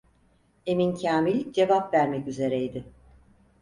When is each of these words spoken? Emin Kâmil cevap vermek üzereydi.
Emin 0.65 0.95
Kâmil 0.95 1.53
cevap 1.53 1.93
vermek 1.93 2.27
üzereydi. 2.27 2.83